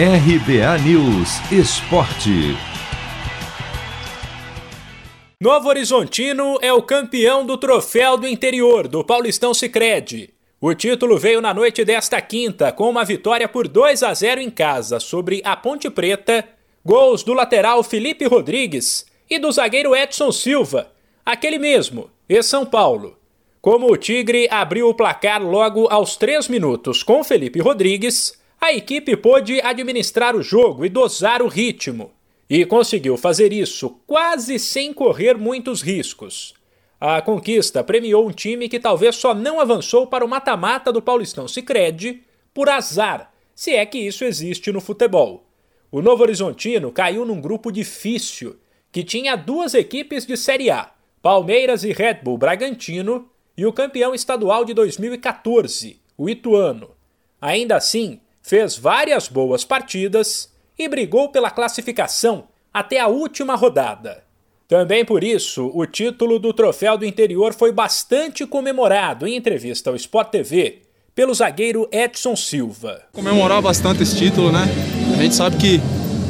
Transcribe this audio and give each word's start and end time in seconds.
RBA 0.00 0.78
News 0.86 1.40
Esporte. 1.50 2.56
Novo 5.40 5.68
Horizontino 5.68 6.56
é 6.62 6.72
o 6.72 6.80
campeão 6.80 7.44
do 7.44 7.58
troféu 7.58 8.16
do 8.16 8.28
interior 8.28 8.86
do 8.86 9.02
Paulistão 9.02 9.52
Sicredi. 9.52 10.30
O 10.60 10.72
título 10.72 11.18
veio 11.18 11.40
na 11.40 11.52
noite 11.52 11.84
desta 11.84 12.20
quinta 12.20 12.70
com 12.70 12.88
uma 12.88 13.04
vitória 13.04 13.48
por 13.48 13.66
2 13.66 14.04
a 14.04 14.14
0 14.14 14.40
em 14.40 14.50
casa 14.50 15.00
sobre 15.00 15.42
a 15.44 15.56
Ponte 15.56 15.90
Preta, 15.90 16.44
gols 16.84 17.24
do 17.24 17.34
lateral 17.34 17.82
Felipe 17.82 18.24
Rodrigues 18.24 19.04
e 19.28 19.36
do 19.36 19.50
zagueiro 19.50 19.96
Edson 19.96 20.30
Silva, 20.30 20.92
aquele 21.26 21.58
mesmo, 21.58 22.08
e 22.28 22.40
São 22.40 22.64
Paulo. 22.64 23.18
Como 23.60 23.90
o 23.90 23.96
Tigre 23.96 24.46
abriu 24.48 24.88
o 24.88 24.94
placar 24.94 25.42
logo 25.42 25.88
aos 25.90 26.14
três 26.14 26.46
minutos 26.46 27.02
com 27.02 27.24
Felipe 27.24 27.58
Rodrigues, 27.58 28.37
a 28.60 28.72
equipe 28.72 29.16
pôde 29.16 29.60
administrar 29.60 30.34
o 30.34 30.42
jogo 30.42 30.84
e 30.84 30.88
dosar 30.88 31.42
o 31.42 31.48
ritmo, 31.48 32.10
e 32.50 32.64
conseguiu 32.64 33.16
fazer 33.16 33.52
isso 33.52 34.00
quase 34.06 34.58
sem 34.58 34.92
correr 34.92 35.38
muitos 35.38 35.80
riscos. 35.80 36.54
A 37.00 37.22
conquista 37.22 37.84
premiou 37.84 38.26
um 38.26 38.32
time 38.32 38.68
que 38.68 38.80
talvez 38.80 39.14
só 39.14 39.32
não 39.32 39.60
avançou 39.60 40.06
para 40.06 40.24
o 40.24 40.28
mata-mata 40.28 40.92
do 40.92 41.00
Paulistão 41.00 41.46
Sicredi 41.46 42.22
por 42.52 42.68
azar, 42.68 43.32
se 43.54 43.72
é 43.72 43.86
que 43.86 43.98
isso 43.98 44.24
existe 44.24 44.72
no 44.72 44.80
futebol. 44.80 45.46
O 45.92 46.02
Novo 46.02 46.24
Horizontino 46.24 46.90
caiu 46.90 47.24
num 47.24 47.40
grupo 47.40 47.70
difícil, 47.70 48.56
que 48.90 49.04
tinha 49.04 49.36
duas 49.36 49.74
equipes 49.74 50.26
de 50.26 50.36
Série 50.36 50.70
A, 50.70 50.90
Palmeiras 51.22 51.84
e 51.84 51.92
Red 51.92 52.20
Bull 52.24 52.36
Bragantino, 52.38 53.30
e 53.56 53.64
o 53.64 53.72
campeão 53.72 54.14
estadual 54.14 54.64
de 54.64 54.74
2014, 54.74 56.00
o 56.16 56.28
Ituano. 56.28 56.90
Ainda 57.40 57.76
assim, 57.76 58.20
fez 58.48 58.78
várias 58.78 59.28
boas 59.28 59.62
partidas 59.62 60.50
e 60.78 60.88
brigou 60.88 61.28
pela 61.28 61.50
classificação 61.50 62.44
até 62.72 62.98
a 62.98 63.06
última 63.06 63.54
rodada. 63.54 64.24
Também 64.66 65.04
por 65.04 65.22
isso, 65.22 65.70
o 65.74 65.84
título 65.84 66.38
do 66.38 66.54
Troféu 66.54 66.96
do 66.96 67.04
Interior 67.04 67.52
foi 67.52 67.72
bastante 67.72 68.46
comemorado 68.46 69.26
em 69.26 69.36
entrevista 69.36 69.90
ao 69.90 69.96
Sport 69.96 70.30
TV 70.30 70.78
pelo 71.14 71.34
zagueiro 71.34 71.86
Edson 71.92 72.34
Silva. 72.34 73.02
Comemorar 73.12 73.60
bastante 73.60 74.02
esse 74.02 74.16
título, 74.16 74.50
né? 74.50 74.64
A 75.18 75.22
gente 75.22 75.34
sabe 75.34 75.56
que 75.58 75.80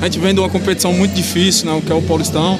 a 0.00 0.06
gente 0.06 0.18
vem 0.18 0.34
de 0.34 0.40
uma 0.40 0.50
competição 0.50 0.92
muito 0.92 1.14
difícil, 1.14 1.66
né, 1.66 1.80
que 1.84 1.92
é 1.92 1.94
o 1.94 2.02
Paulistão. 2.02 2.58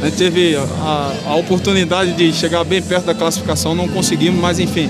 A 0.00 0.06
gente 0.06 0.16
teve 0.16 0.56
a, 0.56 1.14
a, 1.26 1.34
oportunidade 1.36 2.12
de 2.12 2.32
chegar 2.32 2.64
bem 2.64 2.80
perto 2.80 3.04
da 3.04 3.14
classificação, 3.14 3.74
não 3.74 3.88
conseguimos, 3.88 4.40
mas 4.40 4.58
enfim, 4.58 4.88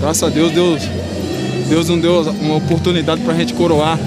graças 0.00 0.22
a 0.22 0.28
Deus, 0.30 0.50
Deus, 0.50 0.82
Deus 1.68 1.88
nos 1.88 2.00
deu 2.00 2.20
uma 2.40 2.56
oportunidade 2.56 3.22
para 3.22 3.32
a 3.32 3.36
gente 3.36 3.52
coroar 3.54 3.98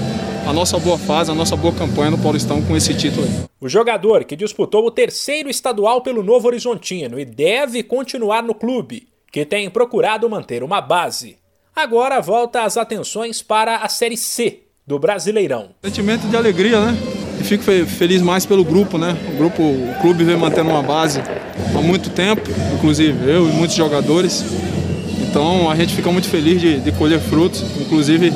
a 0.46 0.52
nossa 0.52 0.78
boa 0.78 0.98
fase, 0.98 1.30
a 1.30 1.34
nossa 1.34 1.54
boa 1.54 1.74
campanha 1.74 2.10
no 2.10 2.18
Paulistão 2.18 2.62
com 2.62 2.74
esse 2.76 2.94
título. 2.94 3.26
O 3.60 3.68
jogador 3.68 4.24
que 4.24 4.34
disputou 4.34 4.86
o 4.86 4.90
terceiro 4.90 5.50
estadual 5.50 6.00
pelo 6.00 6.22
Novo 6.22 6.48
Horizontino 6.48 7.20
e 7.20 7.24
deve 7.24 7.82
continuar 7.82 8.42
no 8.42 8.54
clube, 8.54 9.08
que 9.30 9.44
tem 9.44 9.68
procurado 9.68 10.28
manter 10.28 10.62
uma 10.62 10.80
base. 10.80 11.36
Agora 11.76 12.20
volta 12.20 12.62
as 12.62 12.76
atenções 12.76 13.42
para 13.42 13.76
a 13.76 13.88
Série 13.88 14.16
C 14.16 14.60
do 14.86 14.98
Brasileirão. 14.98 15.68
Sentimento 15.84 16.26
de 16.26 16.36
alegria, 16.36 16.80
né? 16.80 16.96
E 17.38 17.44
fico 17.44 17.62
feliz 17.62 18.22
mais 18.22 18.44
pelo 18.44 18.64
grupo, 18.64 18.98
né? 18.98 19.16
O 19.34 19.36
grupo, 19.36 19.62
o 19.62 19.94
clube 20.00 20.24
vem 20.24 20.36
mantendo 20.36 20.70
uma 20.70 20.82
base 20.82 21.20
há 21.76 21.80
muito 21.80 22.10
tempo, 22.10 22.42
inclusive 22.74 23.30
eu 23.30 23.48
e 23.48 23.52
muitos 23.52 23.76
jogadores. 23.76 24.44
Então 25.30 25.70
a 25.70 25.76
gente 25.76 25.94
fica 25.94 26.10
muito 26.10 26.28
feliz 26.28 26.60
de, 26.60 26.80
de 26.80 26.90
colher 26.90 27.20
frutos, 27.20 27.62
inclusive 27.80 28.32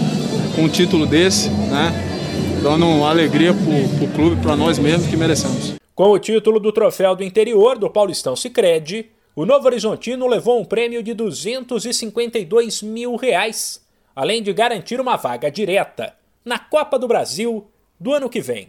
com 0.54 0.62
um 0.62 0.68
título 0.68 1.04
desse, 1.04 1.50
né? 1.50 1.92
Dando 2.62 2.86
uma 2.86 3.10
alegria 3.10 3.52
para 3.52 4.04
o 4.04 4.12
clube, 4.12 4.40
para 4.40 4.54
nós 4.54 4.78
mesmos 4.78 5.08
que 5.08 5.16
merecemos. 5.16 5.74
Com 5.92 6.10
o 6.10 6.18
título 6.20 6.60
do 6.60 6.70
troféu 6.70 7.16
do 7.16 7.24
interior 7.24 7.76
do 7.76 7.90
Paulistão 7.90 8.36
Sicredi, 8.36 9.10
o 9.34 9.44
Novo 9.44 9.66
Horizontino 9.66 10.28
levou 10.28 10.60
um 10.60 10.64
prêmio 10.64 11.02
de 11.02 11.12
252 11.14 12.82
mil 12.82 13.16
reais, 13.16 13.84
além 14.14 14.40
de 14.40 14.52
garantir 14.52 15.00
uma 15.00 15.16
vaga 15.16 15.50
direta 15.50 16.14
na 16.44 16.60
Copa 16.60 16.96
do 16.96 17.08
Brasil 17.08 17.66
do 17.98 18.12
ano 18.12 18.30
que 18.30 18.40
vem. 18.40 18.68